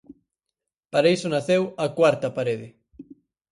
Para 0.91 1.11
iso 1.15 1.27
naceu 1.33 1.63
A 1.85 1.87
Cuarta 1.97 2.29
Parede. 2.37 2.67